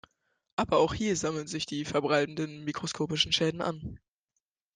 Aber 0.55 0.79
auch 0.79 0.95
hier 0.95 1.15
sammeln 1.15 1.45
sich 1.45 1.67
die 1.67 1.85
verbleibenden 1.85 2.63
mikroskopischen 2.63 3.31
Schäden 3.33 3.61
an. 3.61 3.99